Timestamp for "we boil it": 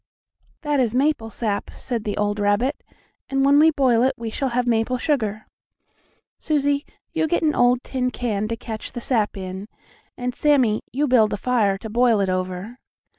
3.59-4.15